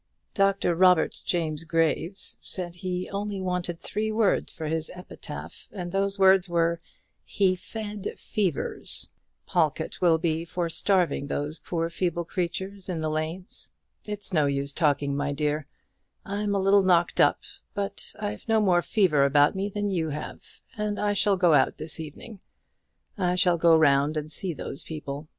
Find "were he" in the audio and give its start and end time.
6.49-7.55